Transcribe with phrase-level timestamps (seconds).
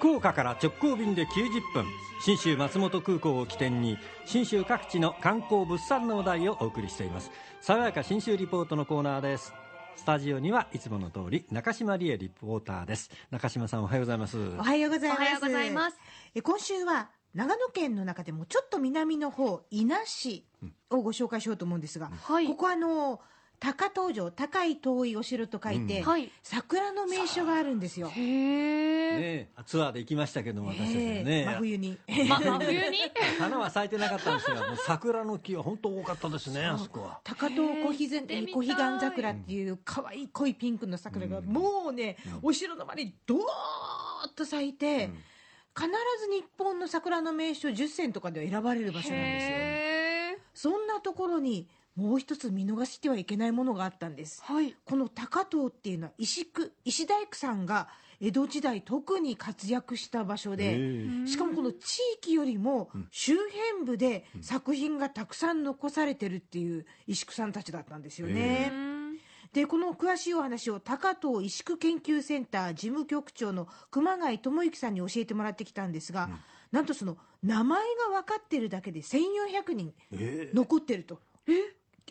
[0.00, 1.84] 福岡から直行便で90分
[2.22, 7.30] 信州松本空港を起点に信州各地の観光物産のお題をお送りしています。
[7.60, 9.52] 爽やか信州リポートのコーナーです。
[9.96, 13.10] スタジオにはいつもの通り中島理恵リポーターです。
[13.30, 14.38] 中島さんおはようございます。
[14.38, 15.20] おはようございます。
[15.20, 15.98] おはようございます。
[16.34, 20.46] え今週は長野県の中でもちょっと南の方伊那市
[20.88, 22.46] をご紹介しようと思うんですが、はい。
[22.46, 23.20] ここはあの
[23.60, 26.32] 高遠城高い遠いお城と書いて、はい。
[26.42, 28.08] 桜の名所があるんですよ。
[28.08, 31.44] へえ、ねツアーで行きましたけども私たちね。
[31.46, 31.98] 真冬に。
[32.26, 32.96] ま、真冬に？
[33.38, 37.20] 花は咲いてなかったんですがもう桜の木は本当多かったですねあそこは。
[37.22, 45.10] 高遠小ひへえ行ってみたい小彼岸桜っていう可愛い濃いピンクの桜がもうね、お城の周りにドーッと咲いて、
[45.76, 49.56] 必ず日本の桜の名所10選とかでは選ばれる場所なんですよ。
[49.56, 54.42] へえそんなところにもう一つ見逃してはいけないものがあったんです。
[54.42, 54.74] はい。
[54.84, 57.88] この高遠っていうのは石工石大工さんが
[58.20, 61.26] 江戸時代特に活躍した場所で、え。
[61.26, 68.70] しかもこの地域よりも周辺部で作品がたくさん残されてるっていう石工さんたちだったんですよね。
[68.72, 68.90] うん
[69.52, 76.30] でこの詳しいお話を高遠石工研究センター事務局長の熊谷智之さんに教えてもらってきたんですが、
[76.70, 77.82] なんとその名前
[78.12, 81.20] が分かってるだけで1400人え残ってると、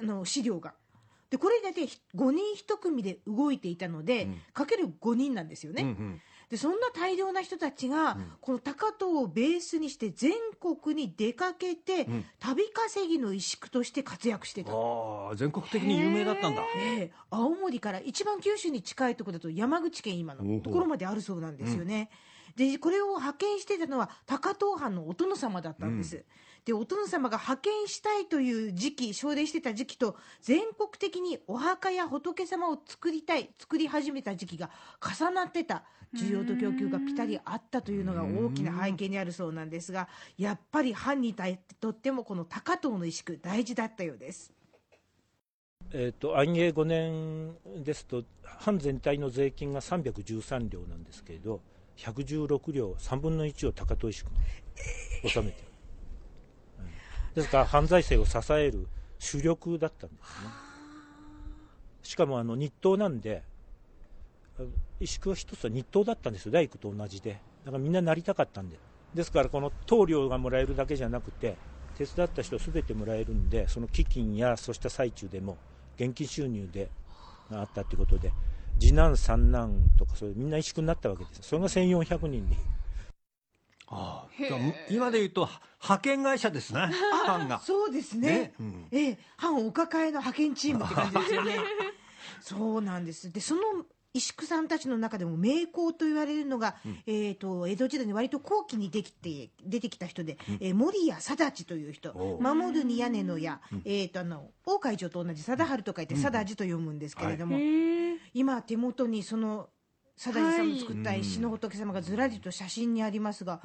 [0.00, 0.74] あの資料が。
[1.30, 5.82] でこれ大体5人1組で動いていたので、かける5人なんですよね。
[5.82, 14.70] うんうんでそんな大量な人たちが、この高遠をベースにして全国に出かけて、ん旅稼ぎの石工として活躍してた。
[14.70, 22.10] ああ全国的に有名だったんだええ青森から一番九州に近いところだと山口県今のところまであるそうなんですよね。
[22.56, 26.24] でこれを派遣してたのは高遠藩のお殿様だったんです。
[26.64, 40.08] でお殿様が派遣したいという時期奨励してた時期と全国的にお墓や仏様を作りたい作り始めた時期が重なってた需要と供給がぴたりあったというのが大きな背景にあるそうなんですが
[40.38, 41.36] やっぱり藩に
[41.80, 44.52] とってもこの高遠の石工大事だったようです。
[45.92, 51.60] えー、と安永5年ですと藩全体の税金が313両なんですけれど
[51.96, 54.36] 116両3分の1を高遠石区が
[55.24, 55.68] 納めてる、
[56.80, 56.86] うん。
[57.34, 58.86] ですから犯罪性を支える
[59.18, 60.50] 主力だったんですね。
[62.02, 63.42] しかもあの日当なんで
[65.00, 66.52] 石工は一つは日当だったんですよ。
[66.52, 67.40] 大工と同じで。
[67.64, 68.78] だからみんななりたかったんで。
[69.14, 71.56] ですからこの棟梁がもらえるだけじゃなくて
[71.96, 75.56] 手伝った人すべてもらえるんでその基金やそうした最中でも
[75.96, 76.90] 現金収入で
[77.50, 78.30] があったということで
[78.78, 82.56] 次男三男とかそういうみんな石工になったわけですそれが1400人に
[83.88, 84.28] ああ。
[84.90, 85.48] 今で言うと
[85.82, 86.90] 派遣会社ですね。
[87.24, 87.60] 藩が。
[87.60, 88.28] そうですね。
[88.28, 88.54] ね。
[88.58, 88.86] うん。
[88.90, 91.56] ええ、藩お抱えの派遣チームって感じですよね。
[92.40, 93.32] そうなんです。
[93.32, 93.62] でその
[94.16, 102.14] 石工さんたちの中でも名工と言われるのが、えー、と江戸時代に割と後期にできて出てきた人で、えー森谷貞治という人。
[102.40, 107.58] 守るに屋根の屋、えー、とあの大海城と同じ貞治と書いて貞治と読むんですけれども、
[108.32, 109.68] 今手元にその
[110.16, 113.60] 貞治さんの作った石の仏様がずらりと写真にありますが、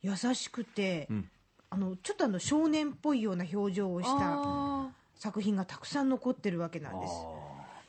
[0.00, 1.28] 優しくて、ん。
[1.70, 7.12] あのちょっとあの少年っぽいような表情をしたあ作品がたくさん残ってるわけなんです。
[7.38, 7.41] ー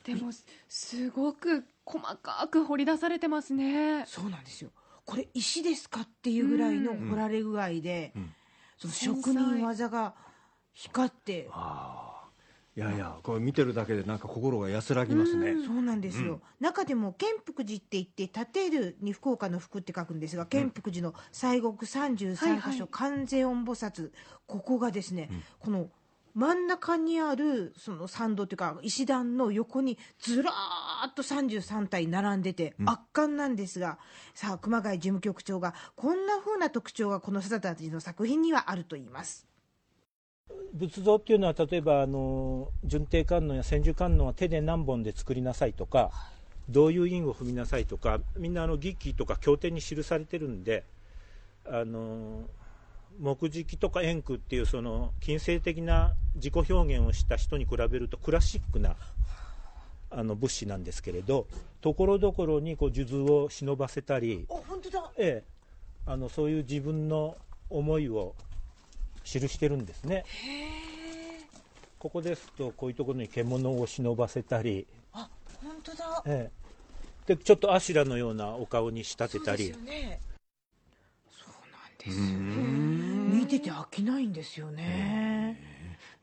[0.04, 4.06] でもすすごく細かく掘り出されてますね。
[4.06, 4.72] そうなんですよ。
[5.06, 8.14] これ石ですかっていうぐらいの掘られ具合で、
[8.78, 10.14] その職人技が
[10.74, 11.50] 光って。
[11.52, 12.14] ああ。
[12.76, 15.56] いやいやこれ見てるだけでなんか心が安らぎますね。
[15.64, 22.72] そうなんですよ、中でも建福寺って言って立てるに福岡の福って書くんですが建福寺の西国33はいはい。
[22.74, 24.12] 箇所観世音菩薩
[24.48, 25.90] ここがですね、この
[26.36, 34.00] 真ん中にあるその参道というか石段の横にずらーっと33体並んでて圧巻なんですが、
[34.34, 39.48] さあ熊谷事務局長がこんな風な特徴がこの貞たちの作品にはあると言います。
[40.74, 46.12] 仏像っていうのは例えばあの順帝観音や千手観音は手で何本で作りなさいとか
[46.68, 50.84] どういう印を踏みなさいとかみんなあの儀器とか経典に記されてるんで
[51.66, 52.44] あの
[53.20, 58.96] 木喰とか円空っていうその近世的な自己表現をした人に比べるとクラシックな
[60.10, 61.48] あの物資なんですけれど
[61.82, 65.12] ところどころにこう数珠を忍ばせたり、お本当だ。
[65.18, 65.44] ええ、
[66.06, 67.36] あのそういう自分の
[67.70, 68.36] 思いを
[69.24, 70.24] 記してるんですね。
[72.00, 75.28] ここですとこういうところに獣を忍ばせたり、あ
[75.62, 76.24] 本当だ。
[76.26, 76.52] え
[77.28, 79.74] え、でちょっとアシュラのようなお顔に仕立てたり。
[79.74, 80.20] そうですよね。
[81.32, 81.84] そうなん。
[81.98, 82.93] ですよ
[83.44, 85.60] 見てて飽きないんですよね、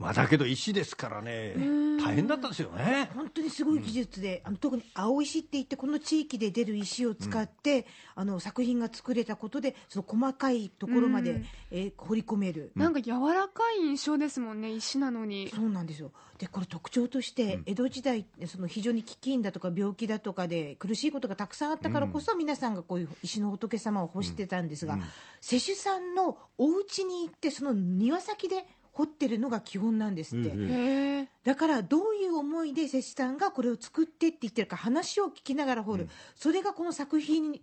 [0.00, 1.54] まあ、だけど石ですからね
[2.02, 3.10] 大変だったですよね。
[3.14, 11.44] 本当にすごい技術で、あの特に青石って言ってこの地域で出る石を使って、あの作品が作れたことでその細かいところまで、うん。
[11.70, 12.72] えー掘り込める。
[12.74, 15.50] なんか柔らかい印象ですもんね石なのに。
[15.54, 16.12] そうなんですよ。
[16.38, 24.98] でこれ特徴として、江戸時代その非常に飢饉だとか病気だとかで苦しいことがたくさんあったからこそ、皆さんがこういう石の仏様を欲してたんですが、
[25.42, 28.64] 施主さんのお家に行ってその庭先で
[29.00, 37.62] 掘ってるのが基本なんですって、うんだからどういう思いで施主さんがこれを作ってって言ってるか話を聞きながら掘る、それがこの作品に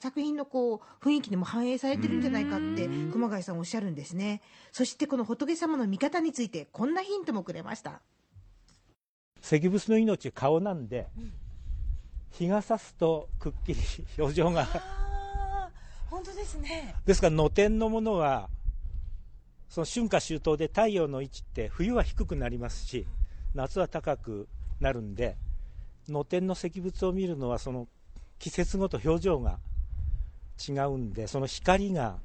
[0.00, 4.42] 作品のこう雰囲気にも反映されてるんじゃないかって熊谷さんおっしゃるんですね。
[4.70, 8.00] そしてこの仏様の見方についてこんなヒントもくれました。
[9.42, 11.08] 石仏の命は顔なんで、
[12.30, 13.80] 日が差すとくっきり
[14.18, 14.66] 表情が。
[16.10, 16.94] 本当ですね。
[17.04, 18.48] ですから野天のものは
[19.68, 23.06] その春夏秋冬で太陽の位置って冬は低くなりますし
[23.54, 24.48] 夏は高く
[24.80, 25.36] なるんで
[26.08, 27.88] 野天の石仏を見るのはその
[28.38, 29.58] 季節ごと表情が
[30.68, 32.18] 違うんでその光が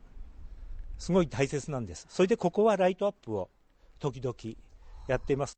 [1.01, 2.05] すごい大切なんです。
[2.09, 3.49] それでここはライトアップを
[3.97, 4.35] 時々
[5.07, 5.57] やっています。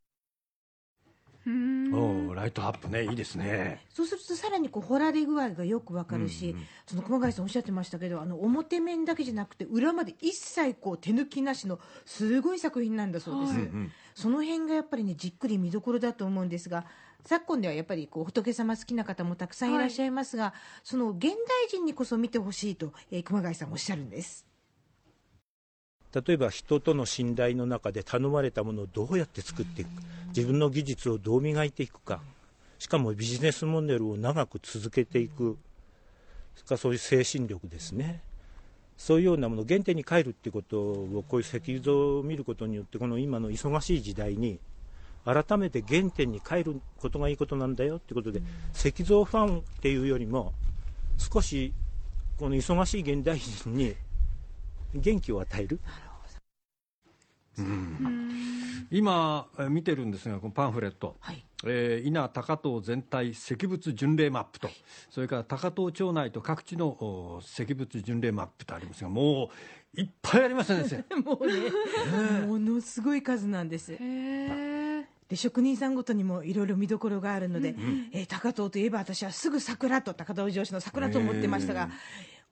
[1.45, 3.03] うーんライトアップね。
[3.03, 3.85] いいですね。
[3.93, 6.57] そうするとさらにこう掘られ具合がよくわかるし、うん。
[6.57, 13.91] うんその熊谷さんおっしゃってましたけどあの表面だけじゃなくて裏まで一切こう手抜きなしのすごい作品なんだそうです、はいうん。
[14.15, 16.85] その辺がやっぱりねじっくり見どころだと思うんですが
[17.25, 20.53] 昨今ではやっぱりこう仏様好きな方もたくさんいらっしゃいますが、
[20.83, 21.35] その現代
[21.69, 24.45] 人にこそ見てほしいと、えー熊谷さんおっしゃるんです
[26.13, 29.89] 例えば人との信頼の中で頼まれたものをどうやって作っていく
[30.35, 32.21] 自分の技術をどう磨いていくか
[32.77, 35.57] しかもビジネスモデルを長く続けていく
[36.55, 38.21] それからそういう精神力ですね。
[38.95, 44.59] そういうようなもの原点に帰るっていうことをこういう石像を見ることによってこの今の忙しい時代に
[45.25, 48.41] 改めて原点に帰ることがいいことなんだよってことで、
[48.75, 50.53] 石像ファンっていうよりも
[51.17, 51.73] 少し
[52.37, 53.95] この忙しい現代人に
[54.93, 55.79] 元気を与える。
[58.91, 61.43] 今えー見てるんですがこのパンフレット、はい。
[61.65, 64.69] えー、稲高遠全体石仏巡礼マップと、
[65.09, 69.49] それから高遠町内と各地のお石仏巡礼マップとありますがも
[69.95, 71.15] ういっぱいありますね先生。
[71.21, 72.47] もうね。
[72.47, 73.97] ものすごい数なんです。
[75.29, 77.75] で職人さんごとにもいろいろ見どころがあるので、
[78.11, 81.89] えー高遠といえば私はすぐ桜と高遠城市の桜と思ってましたが、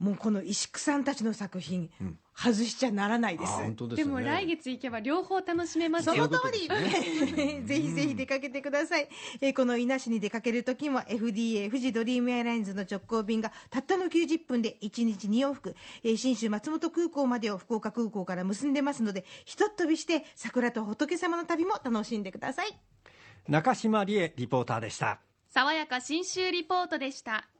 [0.02, 1.92] もうこの石工さんたちの作品、
[2.34, 3.52] 外しちゃならないです。
[3.60, 4.06] ですね。
[4.06, 6.16] も来月行けば両方楽しめますよ。
[6.16, 6.68] その通り、
[7.68, 9.08] ぜひぜひ出かけてください、
[9.42, 22.76] えーこの伊那市に出かける時も FDA 富士ドリームエアラインズの直行便がたったの90分で1日2往復、えー信州松本空港までを福岡空港から結んでますのでひとっ飛びして桜と仏様の旅も楽しんでください。
[23.48, 25.20] 中島理恵リポーターでした。
[25.54, 27.51] 爽やか新州リポートでした